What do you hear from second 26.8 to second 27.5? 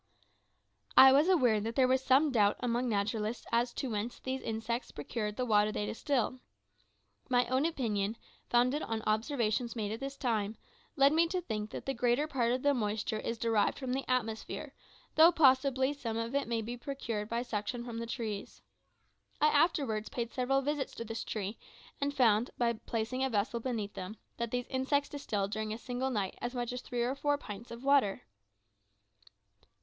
three or four